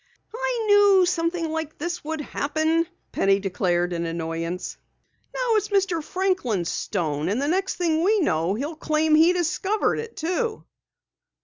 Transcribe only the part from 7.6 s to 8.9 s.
thing we know, he'll